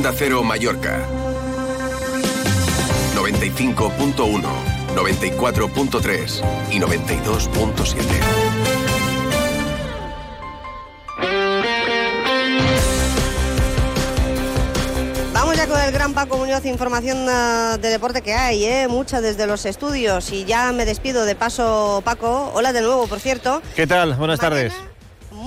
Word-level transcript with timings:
Onda 0.00 0.14
Cero 0.16 0.42
Mallorca. 0.42 1.06
95.1, 3.14 4.42
94.3 4.96 6.42
y 6.70 6.78
92.7. 6.80 8.00
Vamos 15.34 15.54
ya 15.54 15.66
con 15.66 15.78
el 15.82 15.92
gran 15.92 16.14
Paco 16.14 16.38
Muñoz, 16.38 16.64
información 16.64 17.18
uh, 17.28 17.76
de 17.76 17.90
deporte 17.90 18.22
que 18.22 18.32
hay, 18.32 18.64
¿eh? 18.64 18.88
mucha 18.88 19.20
desde 19.20 19.46
los 19.46 19.66
estudios. 19.66 20.32
Y 20.32 20.46
ya 20.46 20.72
me 20.72 20.86
despido 20.86 21.26
de 21.26 21.34
paso, 21.34 22.00
Paco. 22.06 22.52
Hola 22.54 22.72
de 22.72 22.80
nuevo, 22.80 23.06
por 23.06 23.20
cierto. 23.20 23.60
¿Qué 23.76 23.86
tal? 23.86 24.14
Buenas 24.14 24.40
Mañana- 24.40 24.56
tardes. 24.70 24.89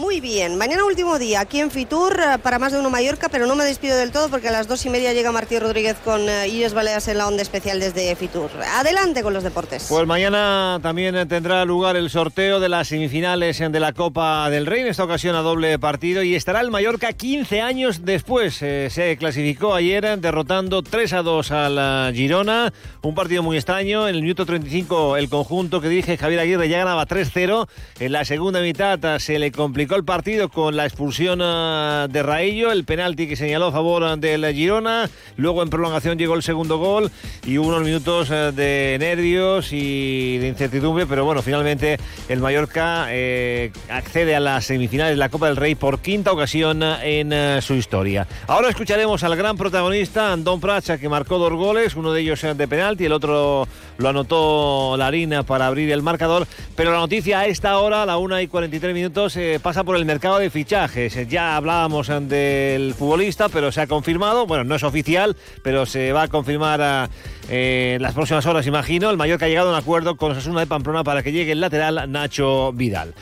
Muy 0.04 0.20
bien. 0.20 0.58
Mañana 0.58 0.84
último 0.84 1.18
día 1.18 1.40
aquí 1.40 1.62
en 1.62 1.72
Fitur 1.72 2.20
eh, 2.20 2.38
para 2.38 2.60
más 2.60 2.74
de 2.74 2.80
uno 2.80 2.90
Mallorca, 2.90 3.30
pero 3.30 3.48
no 3.48 3.56
me 3.56 3.64
despido 3.64 3.96
del 3.96 4.12
todo 4.12 4.28
porque 4.28 4.50
a 4.50 4.52
las 4.52 4.68
dos 4.68 4.86
y 4.86 4.90
media 4.90 5.14
llega 5.14 5.32
Martí 5.32 5.58
Rodríguez 5.58 5.96
con 6.04 6.28
eh, 6.28 6.50
Illes 6.50 6.74
Baleas 6.74 7.08
en 7.08 7.20
la 7.20 7.26
onda 7.26 7.42
especial 7.42 7.80
desde 7.80 8.14
Fitur. 8.18 8.52
Adelante 8.76 9.24
con 9.24 9.34
los 9.34 9.46
deportes. 9.46 9.86
Pues 9.88 10.06
mañana 10.06 10.78
también 10.84 11.16
eh, 11.16 11.26
tendrá 11.26 11.64
lugar 11.64 11.96
el 11.96 12.10
sorteo 12.10 12.60
de 12.60 12.68
las 12.68 12.90
semifinales 12.90 13.60
de 13.60 13.80
la 13.80 13.94
Copa 13.94 14.50
del 14.50 14.66
Rey, 14.66 14.82
en 14.82 14.88
esta 14.88 15.06
ocasión 15.06 15.38
a 15.38 15.42
doble 15.42 15.80
partido, 15.80 16.22
y 16.22 16.36
estará 16.36 16.60
el 16.60 16.70
Mallorca 16.70 17.14
15 17.14 17.62
años 17.62 18.04
después. 18.04 18.56
Se 18.56 19.16
clasificó 19.18 19.74
ayer 19.74 20.20
derrotando 20.20 20.84
3 20.84 21.14
a 21.14 21.22
2 21.22 21.52
a 21.52 21.70
la 21.70 22.12
Girona, 22.14 22.74
un 23.04 23.16
partido 23.16 23.42
muy 23.42 23.56
extraño. 23.56 24.10
En 24.10 24.16
el 24.16 24.22
minuto 24.22 24.46
35 24.46 25.16
el 25.16 25.30
conjunto 25.30 25.80
que 25.80 25.88
dirige 25.88 26.18
Javier 26.18 26.42
Aguirre 26.42 26.68
ya 26.68 26.80
ganaba 26.80 27.08
3-0. 27.08 27.70
En 28.02 28.12
la 28.12 28.26
segunda 28.26 28.60
mitad 28.60 29.00
se 29.20 29.40
le 29.40 29.54
complicó 29.54 29.93
el 29.96 30.04
partido 30.04 30.50
con 30.50 30.76
la 30.76 30.86
expulsión 30.86 31.40
eh, 31.42 32.08
de 32.10 32.24
Raillo, 32.24 32.72
el 32.72 32.86
penalti 32.86 33.28
que 33.28 33.36
señaló 33.36 33.68
a 33.68 33.72
favor 33.72 34.04
eh, 34.04 34.16
del 34.18 34.54
Girona. 34.54 35.10
Luego 35.38 35.64
en 35.64 35.70
prolongación 35.70 36.18
llegó 36.18 36.36
el 36.36 36.44
segundo 36.44 36.78
gol 36.78 37.12
y 37.46 37.58
hubo 37.58 37.68
unos 37.68 37.84
minutos 37.84 38.30
eh, 38.32 38.52
de 38.56 38.98
nervios 39.00 39.72
y 39.72 40.38
de 40.38 40.48
incertidumbre, 40.48 41.06
pero 41.06 41.26
bueno, 41.26 41.42
finalmente 41.42 41.98
el 42.30 42.40
Mallorca 42.40 43.08
eh, 43.10 43.72
accede 43.90 44.36
a 44.36 44.40
las 44.40 44.66
semifinales 44.66 45.14
de 45.14 45.18
la 45.18 45.30
Copa 45.30 45.48
del 45.48 45.58
Rey 45.58 45.76
por 45.76 46.00
quinta 46.00 46.32
ocasión 46.32 46.84
en 46.84 47.34
eh, 47.34 47.60
su 47.62 47.74
historia. 47.74 48.28
Ahora 48.48 48.70
escucharemos 48.70 49.24
al 49.24 49.36
gran 49.36 49.58
protagonista, 49.58 50.32
Andón 50.32 50.60
Pracha, 50.60 50.98
que 50.98 51.10
marcó 51.10 51.38
dos 51.38 51.54
goles, 51.54 51.96
uno 51.96 52.14
de 52.14 52.22
ellos 52.22 52.42
de 52.42 52.68
penalti, 52.68 53.06
el 53.06 53.14
otro 53.14 53.68
lo 53.98 54.10
anotó 54.10 54.96
Larina 54.98 55.44
para 55.44 55.68
abrir 55.68 55.92
el 55.92 56.02
marcador, 56.02 56.48
pero 56.76 56.92
la 56.92 56.98
noticia 57.00 57.40
a 57.40 57.46
esta 57.46 57.78
hora, 57.78 58.04
a 58.04 58.06
la 58.06 58.18
1 58.18 58.42
y 58.42 58.48
43 58.48 58.94
minutos, 58.94 59.36
eh, 59.38 59.60
pasa 59.62 59.84
por 59.84 59.96
el 59.96 60.06
mercado 60.06 60.40
de 60.40 60.50
fichajes. 60.50 61.28
Ya 61.30 61.56
hablábamos 61.56 62.10
eh, 62.10 62.20
del 62.22 62.94
futbolista, 62.96 63.50
pero 63.50 63.72
se 63.72 63.82
ha 63.82 63.88
confirmado, 63.88 64.48
bueno, 64.48 64.64
no 64.64 64.76
es 64.76 64.84
oficial, 64.84 65.36
pero 65.64 65.86
se 65.86 66.12
va 66.14 66.24
a 66.24 66.28
confirmar 66.28 66.82
a, 66.82 67.10
eh, 67.50 67.98
las 68.02 68.14
próximas 68.14 68.46
horas, 68.46 68.66
imagino. 68.68 69.10
El 69.10 69.18
Mallorca 69.18 69.46
ha 69.46 69.50
llegado 69.50 69.70
a 69.70 69.74
un 69.74 69.78
acuerdo 69.80 70.18
con 70.18 70.32
Osasuna 70.32 70.62
de 70.62 70.68
Pamplona 70.68 71.04
para 71.04 71.22
que 71.24 71.32
llegue 71.32 71.52
el 71.52 71.62
lateral 71.62 72.12
Nacho 72.12 72.72
Vidal. 72.74 73.14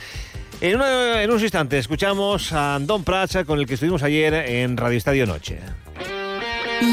En, 0.61 0.75
una- 0.75 1.21
en 1.23 1.29
unos 1.29 1.41
instantes 1.41 1.79
escuchamos 1.81 2.53
a 2.53 2.75
Andón 2.75 3.03
Pracha, 3.03 3.43
con 3.45 3.59
el 3.59 3.65
que 3.65 3.73
estuvimos 3.73 4.03
ayer 4.03 4.33
en 4.33 4.77
Radio 4.77 4.97
Estadio 4.97 5.25
Noche. 5.25 5.59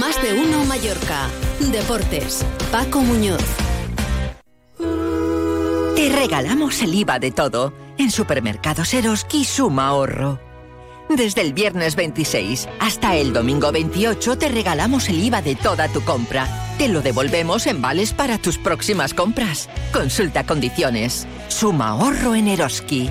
Más 0.00 0.20
de 0.22 0.34
uno 0.34 0.64
Mallorca. 0.64 1.28
Deportes. 1.60 2.44
Paco 2.72 3.00
Muñoz. 3.00 3.42
Te 5.98 6.10
regalamos 6.10 6.80
el 6.80 6.94
IVA 6.94 7.18
de 7.18 7.32
todo 7.32 7.72
en 7.98 8.12
Supermercados 8.12 8.94
Eroski 8.94 9.44
Suma 9.44 9.88
Ahorro. 9.88 10.38
Desde 11.08 11.40
el 11.40 11.52
viernes 11.52 11.96
26 11.96 12.68
hasta 12.78 13.16
el 13.16 13.32
domingo 13.32 13.72
28 13.72 14.38
te 14.38 14.48
regalamos 14.48 15.08
el 15.08 15.24
IVA 15.24 15.42
de 15.42 15.56
toda 15.56 15.88
tu 15.88 16.00
compra. 16.02 16.46
Te 16.78 16.86
lo 16.86 17.02
devolvemos 17.02 17.66
en 17.66 17.82
vales 17.82 18.12
para 18.12 18.38
tus 18.38 18.58
próximas 18.58 19.12
compras. 19.12 19.68
Consulta 19.92 20.46
condiciones. 20.46 21.26
Suma 21.48 21.88
Ahorro 21.88 22.36
en 22.36 22.46
Eroski. 22.46 23.10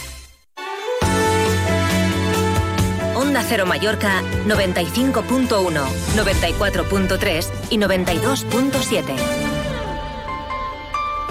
Cero 3.51 3.65
Mallorca 3.65 4.23
95.1, 4.47 5.83
94.3 6.15 7.51
y 7.69 7.77
92.7. 7.77 9.03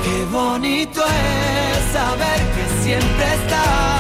Qué 0.04 0.25
bonito 0.30 1.03
es 1.03 1.92
saber 1.94 2.41
que 2.53 2.82
siempre 2.82 3.25
estás 3.36 4.00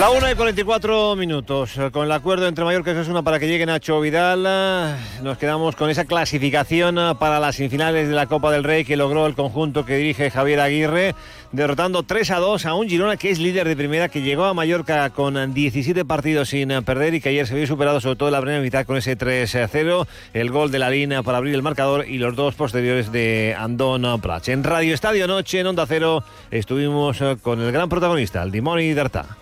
La 0.00 0.08
1 0.08 0.30
y 0.30 0.34
44 0.34 1.14
minutos. 1.14 1.76
Eh, 1.76 1.90
Con 1.92 2.06
el 2.06 2.12
acuerdo 2.12 2.48
entre 2.48 2.64
Mallorca 2.64 2.90
y 2.90 2.94
Osasuna 2.94 3.22
para 3.22 3.38
que 3.38 3.46
llegue 3.46 3.66
Nacho 3.66 4.00
Vidal, 4.00 4.46
eh, 4.48 4.94
nos 5.22 5.36
quedamos 5.36 5.76
con 5.76 5.90
esa 5.90 6.06
clasificación 6.06 6.96
eh, 6.96 7.12
para 7.20 7.38
las 7.38 7.56
semifinales 7.56 8.08
de 8.08 8.14
la 8.14 8.24
Copa 8.24 8.50
del 8.50 8.64
Rey 8.64 8.86
que 8.86 8.96
logró 8.96 9.26
el 9.26 9.34
conjunto 9.34 9.84
que 9.84 9.98
dirige 9.98 10.30
Javier 10.30 10.60
Aguirre, 10.60 11.14
derrotando 11.52 12.02
3 12.02 12.30
a 12.30 12.38
2 12.38 12.64
a 12.64 12.72
un 12.72 12.88
Girona 12.88 13.18
que 13.18 13.28
es 13.28 13.38
líder 13.38 13.68
de 13.68 13.76
primera, 13.76 14.08
que 14.08 14.22
llegó 14.22 14.44
a 14.44 14.54
Mallorca 14.54 15.10
con 15.10 15.52
17 15.52 16.06
partidos 16.06 16.48
sin 16.48 16.70
perder 16.82 17.12
y 17.12 17.20
que 17.20 17.28
ayer 17.28 17.46
se 17.46 17.54
vio 17.54 17.66
superado 17.66 18.00
sobre 18.00 18.16
todo 18.16 18.30
en 18.30 18.32
la 18.32 18.40
primera 18.40 18.62
mitad 18.62 18.86
con 18.86 18.96
ese 18.96 19.16
3 19.16 19.54
a 19.54 19.68
0, 19.68 20.06
el 20.32 20.50
gol 20.50 20.70
de 20.70 20.78
la 20.78 20.88
línea 20.88 21.22
para 21.22 21.36
abrir 21.36 21.54
el 21.54 21.62
marcador 21.62 22.08
y 22.08 22.16
los 22.16 22.34
dos 22.34 22.54
posteriores 22.54 23.12
de 23.12 23.54
Andón 23.58 24.18
Prats. 24.22 24.48
En 24.48 24.64
Radio 24.64 24.94
Estadio 24.94 25.26
Noche, 25.26 25.60
en 25.60 25.66
Onda 25.66 25.84
Cero, 25.86 26.24
estuvimos 26.50 27.18
con 27.42 27.60
el 27.60 27.70
gran 27.70 27.90
protagonista, 27.90 28.42
el 28.42 28.50
Dimoni 28.50 28.94
Dartà. 28.94 29.39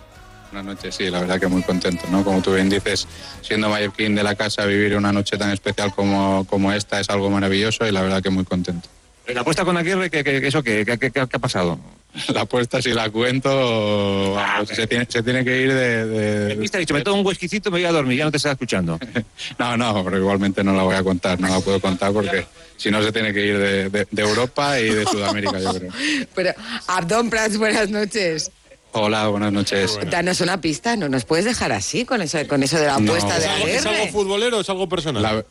Buenas 0.51 0.75
noches, 0.75 0.95
sí, 0.95 1.09
la 1.09 1.19
verdad 1.19 1.39
que 1.39 1.47
muy 1.47 1.61
contento, 1.61 2.05
¿no? 2.09 2.23
Como 2.23 2.41
tú 2.41 2.53
bien 2.55 2.69
dices, 2.69 3.07
siendo 3.41 3.69
mallorquín 3.69 4.15
de 4.15 4.23
la 4.23 4.33
casa, 4.35 4.65
vivir 4.65 4.95
una 4.95 5.11
noche 5.11 5.37
tan 5.37 5.51
especial 5.51 5.93
como, 5.93 6.45
como 6.49 6.71
esta 6.73 6.99
es 6.99 7.09
algo 7.09 7.29
maravilloso 7.29 7.85
y 7.85 7.91
la 7.91 8.01
verdad 8.01 8.23
que 8.23 8.29
muy 8.31 8.45
contento. 8.45 8.89
La 9.27 9.41
apuesta 9.41 9.63
con 9.63 9.77
Aguirre, 9.77 10.09
¿qué, 10.09 10.23
qué, 10.23 10.47
eso 10.47 10.63
qué, 10.63 10.83
qué, 10.85 10.97
qué- 10.97 11.11
qué 11.11 11.19
ha 11.19 11.27
pasado? 11.27 11.79
La 12.33 12.41
apuesta, 12.41 12.81
si 12.81 12.89
la 12.91 13.07
cuento, 13.11 14.33
vamos, 14.33 14.69
se, 14.69 14.87
tiene, 14.87 15.05
se 15.07 15.21
tiene 15.21 15.45
que 15.45 15.61
ir 15.61 15.71
de... 15.71 16.05
de- 16.07 16.51
El 16.53 16.69
ha 16.73 16.77
dicho, 16.79 16.95
me 16.95 17.01
tomo 17.03 17.19
un 17.21 17.27
whiskycito, 17.27 17.69
me 17.69 17.77
voy 17.77 17.85
a 17.85 17.91
dormir, 17.91 18.17
ya 18.17 18.25
no 18.25 18.31
te 18.31 18.37
estaba 18.37 18.53
escuchando. 18.53 18.97
No, 19.59 19.77
no, 19.77 20.03
pero 20.03 20.17
igualmente 20.17 20.63
no 20.63 20.73
la 20.73 20.81
voy 20.81 20.95
a 20.95 21.03
contar, 21.03 21.39
no 21.39 21.47
la 21.47 21.59
puedo 21.59 21.79
contar 21.79 22.11
porque 22.11 22.45
si 22.77 22.89
no 22.89 23.03
se 23.03 23.11
tiene 23.11 23.31
que 23.33 23.45
ir 23.45 23.57
de, 23.59 23.89
de- 23.91 24.07
de 24.09 24.21
Europa 24.23 24.79
y 24.79 24.89
de 24.89 25.05
Sudamérica, 25.11 25.59
yo 25.59 25.73
creo. 25.75 25.91
Pero, 26.33 26.53
Abdón 26.87 27.29
Prats, 27.29 27.57
buenas 27.57 27.89
noches. 27.91 28.49
Hola, 28.91 29.27
buenas 29.27 29.51
noches. 29.53 29.99
Danos 30.09 30.41
una 30.41 30.59
pista, 30.61 30.95
no 30.95 31.09
nos 31.09 31.23
puedes 31.25 31.45
dejar 31.45 31.71
así 31.71 32.05
con 32.05 32.21
eso, 32.21 32.39
con 32.47 32.63
eso 32.63 32.77
de 32.79 32.87
la 32.87 32.99
No. 32.99 33.11
apuesta 33.13 33.37
de 33.39 33.45
¿Es 33.45 33.51
algo- 33.51 33.67
¿Es 33.67 33.85
algo 33.85 34.07
futbolero 34.11 34.57
o 34.57 34.61
es 34.61 34.69
algo 34.69 34.89
personal? 34.89 35.21
La- 35.21 35.45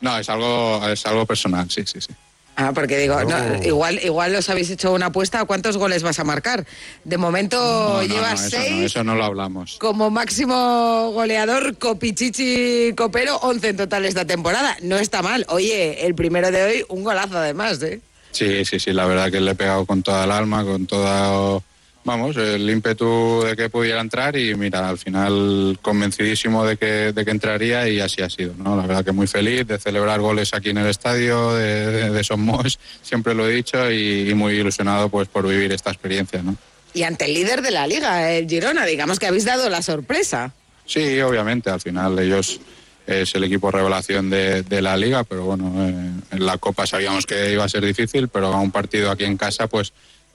no, 0.00 0.18
es 0.18 0.28
algo, 0.28 0.88
es 0.88 1.04
algo 1.06 1.26
personal, 1.26 1.70
sí, 1.70 1.82
sí, 1.86 2.00
sí. 2.00 2.12
Ah, 2.58 2.72
porque 2.74 2.96
digo, 2.96 3.22
no, 3.24 3.62
igual, 3.62 4.00
igual 4.02 4.34
os 4.34 4.48
habéis 4.48 4.70
hecho 4.70 4.90
una 4.94 5.06
apuesta, 5.06 5.44
¿cuántos 5.44 5.76
goles 5.76 6.02
vas 6.02 6.18
a 6.18 6.24
marcar? 6.24 6.66
De 7.04 7.18
momento 7.18 7.58
No, 7.58 7.96
no, 7.96 8.02
llevas 8.02 8.44
eso 8.46 8.56
seis. 8.56 8.70
no, 8.72 8.82
eso 8.86 9.04
no 9.04 9.14
lo 9.14 9.24
hablamos. 9.26 9.76
Como 9.78 10.08
máximo 10.10 11.10
goleador, 11.12 11.76
Copichichi 11.76 12.94
Copero, 12.96 13.36
11 13.42 13.68
en 13.68 13.76
total 13.76 14.06
esta 14.06 14.24
temporada. 14.24 14.74
No 14.80 14.96
está 14.96 15.20
mal. 15.20 15.44
Oye, 15.50 16.06
el 16.06 16.14
primero 16.14 16.50
de 16.50 16.62
hoy, 16.62 16.84
un 16.88 17.04
golazo 17.04 17.36
además, 17.36 17.82
¿eh? 17.82 18.00
Sí, 18.32 18.64
sí, 18.64 18.80
sí, 18.80 18.92
la 18.94 19.04
verdad 19.04 19.30
que 19.30 19.40
le 19.40 19.50
he 19.50 19.54
pegado 19.54 19.84
con 19.84 20.02
toda 20.02 20.24
el 20.24 20.30
alma, 20.30 20.64
con 20.64 20.86
toda, 20.86 21.60
vamos, 22.06 22.36
el 22.36 22.70
ímpetu 22.70 23.42
de 23.44 23.56
que 23.56 23.68
pudiera 23.68 24.00
entrar 24.00 24.36
y 24.36 24.54
mira, 24.54 24.88
al 24.88 24.96
final 24.96 25.76
convencidísimo 25.82 26.64
de 26.64 26.76
que, 26.76 27.12
de 27.12 27.24
que 27.24 27.30
entraría 27.32 27.88
y 27.88 27.98
así 27.98 28.22
ha 28.22 28.30
sido, 28.30 28.54
¿no? 28.56 28.76
La 28.76 28.86
verdad 28.86 29.04
que 29.04 29.10
muy 29.10 29.26
feliz 29.26 29.66
de 29.66 29.76
celebrar 29.78 30.20
goles 30.20 30.54
aquí 30.54 30.70
en 30.70 30.78
el 30.78 30.86
estadio 30.86 31.52
de, 31.54 31.90
de, 31.90 32.10
de 32.10 32.24
Somos, 32.24 32.78
siempre 33.02 33.34
lo 33.34 33.48
he 33.48 33.52
dicho 33.52 33.90
y, 33.90 34.30
y 34.30 34.34
muy 34.34 34.54
ilusionado 34.54 35.08
pues 35.08 35.26
por 35.26 35.46
vivir 35.48 35.72
esta 35.72 35.90
experiencia, 35.90 36.40
¿no? 36.42 36.56
Y 36.94 37.02
ante 37.02 37.26
el 37.26 37.34
líder 37.34 37.60
de 37.60 37.72
la 37.72 37.86
liga, 37.86 38.32
el 38.32 38.48
Girona, 38.48 38.86
digamos 38.86 39.18
que 39.18 39.26
habéis 39.26 39.44
dado 39.44 39.68
la 39.68 39.82
sorpresa. 39.82 40.54
Sí, 40.86 41.20
obviamente, 41.20 41.68
al 41.68 41.80
final 41.80 42.16
ellos 42.20 42.60
es 43.06 43.34
el 43.34 43.44
equipo 43.44 43.70
revelación 43.70 44.30
de, 44.30 44.62
de 44.62 44.80
la 44.80 44.96
liga, 44.96 45.24
pero 45.24 45.44
bueno, 45.44 45.74
eh, 45.84 46.12
en 46.30 46.46
la 46.46 46.58
Copa 46.58 46.86
sabíamos 46.86 47.26
que 47.26 47.52
iba 47.52 47.64
a 47.64 47.68
ser 47.68 47.84
difícil, 47.84 48.28
pero 48.28 48.46
a 48.46 48.60
un 48.60 48.70
partido 48.70 49.10
aquí 49.10 49.24
en 49.24 49.36
casa, 49.36 49.66
pues 49.66 49.92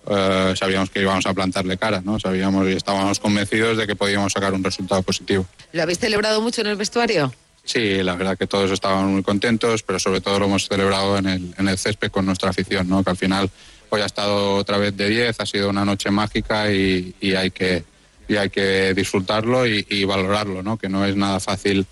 eh, 0.07 0.53
sabíamos 0.55 0.89
que 0.89 1.01
íbamos 1.01 1.25
a 1.25 1.33
plantarle 1.33 1.77
cara, 1.77 2.01
¿no? 2.03 2.19
Sabíamos 2.19 2.67
y 2.67 2.73
estábamos 2.73 3.19
convencidos 3.19 3.77
de 3.77 3.87
que 3.87 3.95
podíamos 3.95 4.33
sacar 4.33 4.53
un 4.53 4.63
resultado 4.63 5.01
positivo. 5.03 5.45
¿Lo 5.73 5.83
habéis 5.83 5.99
celebrado 5.99 6.41
mucho 6.41 6.61
en 6.61 6.67
el 6.67 6.75
vestuario? 6.75 7.31
Sí, 7.63 8.01
la 8.01 8.15
verdad 8.15 8.37
que 8.37 8.47
todos 8.47 8.71
estaban 8.71 9.13
muy 9.13 9.21
contentos, 9.21 9.83
pero 9.83 9.99
sobre 9.99 10.21
todo 10.21 10.39
lo 10.39 10.45
hemos 10.45 10.67
celebrado 10.67 11.17
en 11.17 11.27
el, 11.27 11.53
en 11.57 11.67
el 11.67 11.77
césped 11.77 12.09
con 12.09 12.25
nuestra 12.25 12.49
afición, 12.49 12.89
¿no? 12.89 13.03
que 13.03 13.11
al 13.11 13.17
final 13.17 13.49
hoy 13.89 14.01
ha 14.01 14.05
estado 14.05 14.55
otra 14.55 14.77
vez 14.77 14.97
de 14.97 15.07
10, 15.07 15.39
ha 15.39 15.45
sido 15.45 15.69
una 15.69 15.85
noche 15.85 16.09
mágica 16.09 16.71
y, 16.71 17.13
y 17.21 17.35
hay, 17.35 17.51
que, 17.51 17.83
y 18.27 18.37
hay 18.37 18.49
que 18.49 18.95
disfrutarlo 18.95 19.67
y, 19.67 19.85
y 19.89 20.05
valorarlo, 20.05 20.63
¿no? 20.63 20.77
que 20.77 20.89
no 20.89 21.05
es 21.05 21.15
nada 21.15 21.39
fácil 21.39 21.85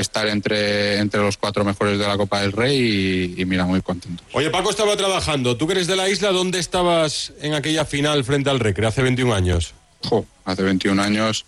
estar 0.00 0.26
entre, 0.28 0.98
entre 0.98 1.20
los 1.20 1.36
cuatro 1.36 1.64
mejores 1.64 1.98
de 1.98 2.06
la 2.06 2.16
Copa 2.16 2.40
del 2.42 2.52
Rey 2.52 3.34
y, 3.36 3.40
y 3.42 3.44
mira, 3.44 3.64
muy 3.64 3.80
contento. 3.82 4.22
Oye, 4.32 4.50
Paco 4.50 4.70
estaba 4.70 4.96
trabajando. 4.96 5.56
¿Tú 5.56 5.66
que 5.66 5.72
eres 5.74 5.86
de 5.86 5.96
la 5.96 6.08
isla, 6.08 6.30
dónde 6.32 6.58
estabas 6.58 7.32
en 7.40 7.54
aquella 7.54 7.84
final 7.84 8.24
frente 8.24 8.50
al 8.50 8.60
Recre 8.60 8.86
hace 8.86 9.02
21 9.02 9.34
años? 9.34 9.74
Jo, 10.04 10.26
hace 10.44 10.62
21 10.62 11.02
años 11.02 11.44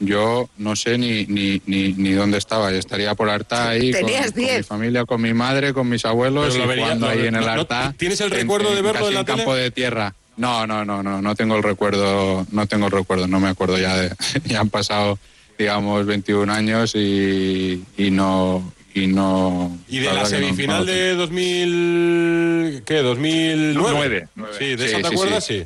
yo 0.00 0.48
no 0.58 0.76
sé 0.76 0.96
ni, 0.96 1.26
ni, 1.26 1.60
ni, 1.66 1.92
ni 1.94 2.12
dónde 2.12 2.38
estaba. 2.38 2.70
Yo 2.70 2.76
estaría 2.78 3.14
por 3.16 3.28
Arta 3.28 3.70
ahí 3.70 3.90
con, 3.92 4.04
mi 4.04 4.12
10. 4.34 4.64
familia, 4.66 5.04
con 5.04 5.20
mi 5.20 5.34
madre, 5.34 5.72
con 5.74 5.88
mis 5.88 6.04
abuelos 6.04 6.54
y 6.54 6.60
vería- 6.60 6.84
jugando 6.84 7.06
lo- 7.06 7.12
ahí 7.12 7.26
en 7.26 7.34
el 7.34 7.40
no- 7.40 7.46
no- 7.46 7.60
Arta. 7.62 7.94
¿tienes 7.96 8.20
el 8.20 8.32
en- 8.32 8.38
recuerdo 8.40 8.70
de 8.76 8.82
verlo 8.82 8.92
casi 9.00 9.08
en 9.08 9.14
la 9.14 9.24
campo 9.24 9.50
tele? 9.52 9.62
de 9.64 9.70
tierra. 9.72 10.14
No, 10.36 10.68
no, 10.68 10.84
no, 10.84 11.02
no, 11.02 11.20
no 11.20 11.34
tengo 11.34 11.56
el 11.56 11.64
recuerdo, 11.64 12.46
no 12.52 12.66
tengo 12.68 12.86
el 12.86 12.92
recuerdo, 12.92 13.26
no 13.26 13.40
me 13.40 13.48
acuerdo 13.48 13.76
ya 13.76 13.96
de, 13.96 14.12
ya 14.44 14.60
han 14.60 14.70
pasado, 14.70 15.18
digamos, 15.58 16.06
21 16.06 16.52
años 16.52 16.94
y, 16.94 17.84
y 17.96 18.10
no, 18.10 18.72
y 18.94 19.06
no. 19.08 19.76
Y 19.88 19.98
de 19.98 20.06
la 20.12 20.20
no- 20.22 20.26
semifinal 20.26 20.78
no 20.80 20.84
de 20.84 21.14
2000... 21.14 22.82
¿Qué? 22.86 23.02
¿2009? 23.02 23.72
Nueve, 23.74 24.28
nueve. 24.34 24.54
Sí, 24.58 24.76
¿de 24.76 24.88
Sí, 24.88 24.94
esa 24.94 25.02
te 25.02 25.08
sí, 25.08 25.14
acuerdas? 25.14 25.44
sí. 25.44 25.64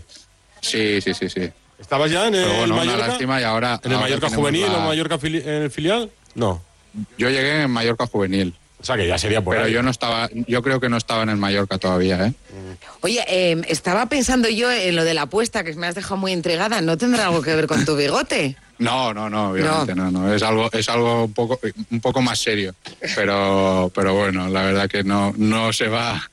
Sí. 0.61 1.01
Sí, 1.01 1.01
sí, 1.01 1.15
sí, 1.15 1.29
sí. 1.29 1.51
¿Estabas 1.79 2.11
ya 2.11 2.29
en 2.29 2.35
el 2.37 2.45
Pero 2.45 2.57
bueno, 2.59 2.75
una 2.75 2.85
Mallorca? 2.85 3.07
lástima 3.09 3.41
y 3.41 3.45
ahora. 3.45 3.81
¿En 3.83 3.91
el 3.91 3.97
ahora 3.97 4.01
Mallorca 4.09 4.29
juvenil 4.31 4.63
la- 4.63 4.79
o 4.79 4.81
Mallorca 4.87 5.19
fili- 5.19 5.43
en 5.43 5.63
el 5.65 5.71
filial? 5.71 6.11
No. 6.35 6.63
Yo 7.19 7.29
llegué 7.31 7.63
en 7.63 7.71
Mallorca 7.71 8.07
juvenil. 8.07 8.55
O 8.81 8.85
sea 8.85 8.97
que 8.97 9.07
ya 9.07 9.17
sería 9.19 9.41
por 9.43 9.55
Pero 9.55 9.67
ahí. 9.67 9.73
yo 9.73 9.83
no 9.83 9.91
estaba, 9.91 10.29
yo 10.33 10.61
creo 10.63 10.81
que 10.81 10.89
no 10.89 10.97
estaba 10.97 11.23
en 11.23 11.29
el 11.31 11.37
Mallorca 11.37 11.79
todavía, 11.79 12.27
¿eh? 12.27 12.33
Oye, 13.01 13.25
eh, 13.29 13.61
estaba 13.69 14.07
pensando 14.07 14.49
yo 14.49 14.71
en 14.73 14.97
lo 14.97 15.05
de 15.05 15.15
la 15.15 15.23
apuesta, 15.23 15.63
que 15.65 15.73
me 15.75 15.87
has 15.87 15.95
dejado 15.95 16.17
muy 16.17 16.33
intrigada. 16.33 16.81
¿No 16.81 16.97
tendrá 16.99 17.27
algo 17.27 17.43
que 17.43 17.55
ver 17.55 17.67
con 17.69 17.85
tu 17.85 17.95
bigote? 17.97 18.57
No, 18.83 19.15
no, 19.15 19.31
no, 19.31 19.51
obviamente 19.51 19.95
no, 19.95 20.11
no. 20.11 20.33
Es 20.33 20.43
algo, 20.43 20.71
es 20.73 20.89
algo 20.89 21.25
un 21.25 21.33
poco, 21.33 21.61
un 21.91 22.01
poco 22.01 22.21
más 22.21 22.39
serio. 22.39 22.75
Pero, 23.15 23.91
pero 23.95 24.15
bueno, 24.15 24.49
la 24.49 24.63
verdad 24.63 24.89
que 24.89 25.05
no, 25.05 25.33
no 25.37 25.73
se 25.73 25.89
va 25.89 26.31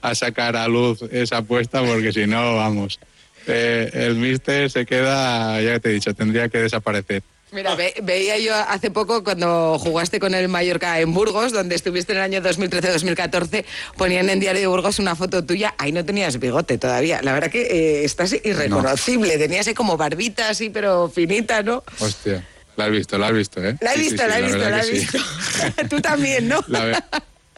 a 0.00 0.14
sacar 0.14 0.56
a 0.56 0.66
luz 0.68 1.02
esa 1.10 1.38
apuesta 1.38 1.82
porque 1.82 2.12
si 2.12 2.26
no, 2.26 2.56
vamos, 2.56 2.98
eh, 3.46 3.90
el 3.92 4.16
míster 4.16 4.70
se 4.70 4.84
queda, 4.84 5.60
ya 5.62 5.78
te 5.78 5.90
he 5.90 5.92
dicho, 5.92 6.12
tendría 6.14 6.48
que 6.48 6.58
desaparecer. 6.58 7.22
Mira, 7.52 7.74
ve- 7.74 7.94
veía 8.02 8.38
yo 8.38 8.54
hace 8.54 8.90
poco 8.90 9.22
cuando 9.22 9.78
jugaste 9.78 10.18
con 10.18 10.34
el 10.34 10.48
Mallorca 10.48 10.98
en 11.00 11.12
Burgos, 11.12 11.52
donde 11.52 11.74
estuviste 11.74 12.12
en 12.12 12.18
el 12.18 12.24
año 12.24 12.40
2013-2014, 12.42 13.64
ponían 13.98 14.30
en 14.30 14.40
Diario 14.40 14.62
de 14.62 14.66
Burgos 14.68 14.98
una 14.98 15.14
foto 15.14 15.44
tuya, 15.44 15.74
ahí 15.76 15.92
no 15.92 16.02
tenías 16.02 16.38
bigote 16.40 16.78
todavía. 16.78 17.20
La 17.22 17.34
verdad 17.34 17.50
que 17.50 17.62
eh, 17.62 18.04
estás 18.04 18.32
irreconocible, 18.42 19.36
tenías 19.36 19.68
como 19.76 19.98
barbita 19.98 20.48
así, 20.48 20.70
pero 20.70 21.10
finita, 21.10 21.62
¿no? 21.62 21.84
Hostia, 21.98 22.42
la 22.76 22.86
has 22.86 22.90
visto, 22.90 23.18
la 23.18 23.26
has 23.26 23.32
visto, 23.34 23.62
¿eh? 23.62 23.76
La 23.82 23.92
he 23.92 23.96
Sí, 23.98 24.04
sí, 24.04 24.10
visto, 24.12 24.22
sí, 24.22 24.28
la 24.30 24.38
he 24.38 24.42
visto, 24.42 24.58
la 24.70 24.82
he 24.82 24.90
visto. 24.90 25.18
Tú 25.90 26.00
también, 26.00 26.48
¿no? 26.48 26.64
La 26.68 27.04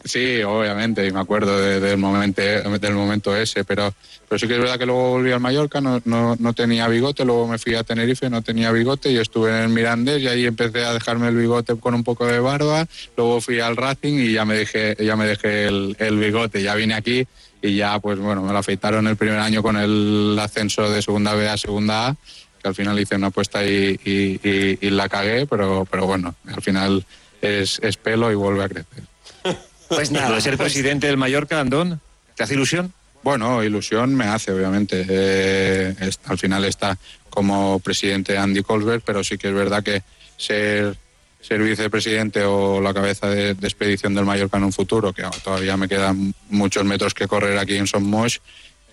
Sí, 0.04 0.42
obviamente, 0.42 1.06
y 1.06 1.12
me 1.12 1.20
acuerdo 1.20 1.58
de- 1.58 1.80
del, 1.80 1.96
momento, 1.96 2.42
del 2.42 2.92
momento 2.94 3.34
ese, 3.34 3.64
pero, 3.64 3.94
pero 4.28 4.38
sí 4.38 4.46
que 4.46 4.52
es 4.54 4.60
verdad 4.60 4.78
que 4.78 4.84
luego 4.84 5.12
volví 5.12 5.32
al 5.32 5.40
Mallorca, 5.40 5.80
no, 5.80 6.02
no, 6.04 6.36
no 6.38 6.52
tenía 6.52 6.86
bigote, 6.88 7.24
luego 7.24 7.48
me 7.48 7.56
fui 7.58 7.74
a 7.74 7.84
Tenerife, 7.84 8.28
no 8.28 8.42
tenía 8.42 8.70
bigote, 8.70 9.10
y 9.10 9.16
estuve 9.16 9.48
en 9.50 9.56
el 9.62 9.68
Mirandés 9.70 10.20
y 10.20 10.28
ahí 10.28 10.44
empecé 10.44 10.84
a 10.84 10.92
dejarme 10.92 11.28
el 11.28 11.36
bigote 11.36 11.76
con 11.76 11.94
un 11.94 12.04
poco 12.04 12.26
de 12.26 12.38
barba, 12.38 12.86
luego 13.16 13.40
fui 13.40 13.60
al 13.60 13.76
Racing 13.76 14.18
y 14.18 14.32
ya 14.34 14.44
me 14.44 14.56
dejé, 14.56 14.94
ya 15.00 15.16
me 15.16 15.24
dejé 15.26 15.68
el, 15.68 15.96
el 15.98 16.18
bigote, 16.18 16.62
ya 16.62 16.74
vine 16.74 16.92
aquí 16.94 17.26
y 17.62 17.76
ya 17.76 17.98
pues 17.98 18.18
bueno, 18.18 18.42
me 18.42 18.52
lo 18.52 18.58
afeitaron 18.58 19.06
el 19.06 19.16
primer 19.16 19.38
año 19.38 19.62
con 19.62 19.78
el 19.78 20.36
ascenso 20.38 20.90
de 20.90 21.00
segunda 21.00 21.32
B 21.34 21.48
a 21.48 21.56
segunda 21.56 22.08
A, 22.08 22.16
que 22.60 22.68
al 22.68 22.74
final 22.74 23.00
hice 23.00 23.16
una 23.16 23.28
apuesta 23.28 23.64
y, 23.64 23.98
y- 24.04 24.90
la 24.90 25.08
cagué, 25.08 25.46
pero, 25.46 25.86
pero 25.90 26.04
bueno, 26.06 26.34
al 26.46 26.60
final 26.60 27.04
es, 27.40 27.78
es 27.82 27.96
pelo 27.96 28.30
y 28.30 28.34
vuelve 28.34 28.64
a 28.64 28.68
crecer. 28.68 29.02
Pues 29.88 30.10
¿Lo 30.10 30.20
nada. 30.20 30.34
de 30.34 30.40
ser 30.40 30.56
pues- 30.56 30.72
presidente 30.72 31.06
del 31.06 31.16
Mallorca, 31.16 31.60
Andón? 31.60 32.00
¿Te 32.36 32.42
hace 32.42 32.54
ilusión? 32.54 32.92
Bueno, 33.22 33.62
ilusión 33.62 34.14
me 34.14 34.24
hace, 34.24 34.52
obviamente. 34.52 35.04
Eh, 35.08 35.94
es- 36.00 36.18
al 36.26 36.38
final 36.38 36.64
está 36.64 36.98
como 37.30 37.78
presidente 37.80 38.36
Andy 38.36 38.62
Colbert, 38.62 39.02
pero 39.06 39.24
sí 39.24 39.38
que 39.38 39.48
es 39.48 39.54
verdad 39.54 39.82
que 39.82 40.02
ser, 40.36 40.96
ser 41.40 41.62
vicepresidente 41.62 42.44
o 42.44 42.80
la 42.80 42.92
cabeza 42.94 43.28
de, 43.28 43.54
de 43.54 43.66
expedición 43.66 44.14
del 44.14 44.24
Mallorca 44.24 44.56
en 44.58 44.64
un 44.64 44.72
futuro, 44.72 45.12
que 45.12 45.22
todavía 45.42 45.76
me 45.76 45.88
quedan 45.88 46.34
muchos 46.50 46.84
metros 46.84 47.14
que 47.14 47.26
correr 47.26 47.58
aquí 47.58 47.76
en 47.76 47.86
Son 47.86 48.04
Moix, 48.04 48.40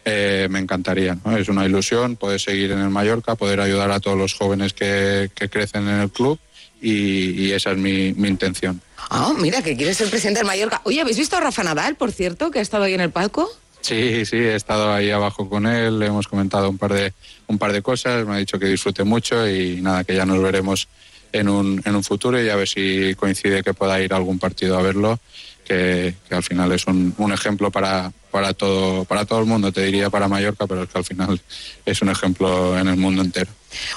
eh, 0.06 0.48
me 0.50 0.60
encantaría. 0.60 1.18
¿no? 1.24 1.36
Es 1.38 1.50
una 1.50 1.66
ilusión 1.66 2.16
poder 2.16 2.40
seguir 2.40 2.72
en 2.72 2.80
el 2.80 2.90
Mallorca, 2.90 3.36
poder 3.36 3.60
ayudar 3.60 3.92
a 3.92 4.00
todos 4.00 4.18
los 4.18 4.34
jóvenes 4.34 4.74
que, 4.74 5.30
que 5.36 5.50
crecen 5.50 5.88
en 5.88 6.00
el 6.02 6.10
club 6.10 6.40
y, 6.82 7.46
y 7.46 7.52
esa 7.52 7.72
es 7.72 7.78
mi, 7.78 8.14
mi 8.14 8.28
intención. 8.28 8.82
Ah, 9.10 9.34
mira, 9.40 9.62
que 9.62 9.76
quieres 9.76 9.98
ser 9.98 10.10
presidente 10.10 10.40
del 10.40 10.48
Mallorca. 10.48 10.82
Oye, 10.84 11.02
¿habéis 11.02 11.18
visto 11.18 11.36
a 11.36 11.40
Rafa 11.40 11.64
Nadal, 11.64 11.96
por 11.96 12.12
cierto, 12.12 12.52
que 12.52 12.60
ha 12.60 12.62
estado 12.62 12.86
ahí 12.86 12.94
en 12.94 13.02
el 13.02 13.12
palco? 13.12 13.50
Sí, 13.82 14.26
sí, 14.26 14.38
he 14.38 14.56
estado 14.56 14.94
ahí 14.94 15.10
abajo 15.10 15.50
con 15.50 15.66
él, 15.66 16.00
le 16.00 16.06
hemos 16.06 16.28
comentado 16.28 16.70
un 16.70 16.78
par 16.78 16.94
de 16.94 17.14
un 17.48 17.58
par 17.58 17.74
de 17.74 17.82
cosas, 17.82 18.26
me 18.26 18.36
ha 18.36 18.38
dicho 18.38 18.60
que 18.60 18.68
disfrute 18.68 19.04
mucho 19.04 19.48
y 19.50 19.82
nada, 19.82 20.04
que 20.04 20.16
ya 20.16 20.26
nos 20.26 20.42
veremos 20.42 20.88
en 21.32 21.50
un, 21.50 21.82
en 21.84 21.96
un 21.96 22.04
futuro 22.04 22.42
y 22.42 22.50
a 22.50 22.56
ver 22.56 22.68
si 22.68 23.16
coincide 23.16 23.64
que 23.64 23.74
pueda 23.74 24.00
ir 24.00 24.14
a 24.14 24.18
algún 24.18 24.38
partido 24.38 24.78
a 24.78 24.82
verlo, 24.82 25.20
que, 25.66 26.14
que 26.30 26.36
al 26.36 26.44
final 26.44 26.72
es 26.72 26.86
un, 26.88 27.14
un 27.18 27.34
ejemplo 27.34 27.72
para, 27.72 28.12
para 28.32 28.54
todo 28.54 29.06
para 29.06 29.26
todo 29.26 29.40
el 29.40 29.46
mundo, 29.46 29.72
te 29.72 29.82
diría 29.82 30.10
para 30.10 30.28
Mallorca, 30.28 30.66
pero 30.66 30.84
es 30.84 30.90
que 30.90 30.98
al 30.98 31.06
final 31.06 31.42
es 31.86 32.02
un 32.02 32.10
ejemplo 32.10 32.78
en 32.78 32.88
el 32.88 32.98
mundo 32.98 33.22
entero. 33.22 33.52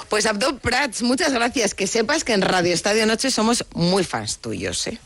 Pues 0.09 0.25
Abdo 0.25 0.57
Prats, 0.57 1.01
muchas 1.01 1.33
gracias. 1.33 1.73
Que 1.73 1.87
sepas 1.87 2.23
que 2.23 2.33
en 2.33 2.41
Radio 2.41 2.73
Estadio 2.73 3.05
Noche 3.05 3.31
somos 3.31 3.65
muy 3.73 4.03
fans 4.03 4.39
tuyos, 4.39 4.87
¿eh? 4.87 4.99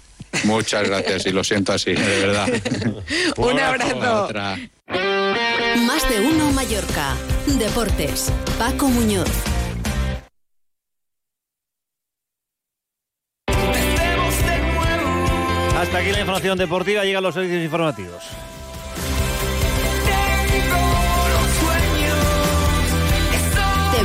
Muchas 0.44 0.88
gracias 0.88 1.26
y 1.26 1.32
lo 1.32 1.44
siento 1.44 1.74
así, 1.74 1.94
de 1.94 2.20
verdad. 2.20 2.48
Un 3.38 3.60
abrazo. 3.60 4.30
Más 5.78 6.10
de 6.10 6.20
uno 6.20 6.52
Mallorca. 6.52 7.16
Deportes. 7.48 8.32
Paco 8.58 8.88
Muñoz. 8.90 9.30
Hasta 15.80 15.98
aquí 16.00 16.12
la 16.12 16.20
información 16.20 16.58
deportiva, 16.58 17.04
llegan 17.06 17.24
los 17.24 17.34
servicios 17.34 17.64
informativos. 17.64 18.24